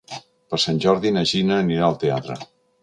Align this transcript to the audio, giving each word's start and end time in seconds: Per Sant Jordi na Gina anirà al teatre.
Per 0.53 0.59
Sant 0.63 0.81
Jordi 0.85 1.13
na 1.19 1.25
Gina 1.33 1.61
anirà 1.67 1.87
al 1.91 2.03
teatre. 2.07 2.43